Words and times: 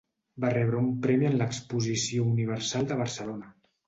Va 0.43 0.49
rebre 0.53 0.77
un 0.77 0.87
premi 1.03 1.27
en 1.29 1.35
l'Exposició 1.41 2.23
Universal 2.31 2.89
de 2.93 2.99
Barcelona. 3.03 3.53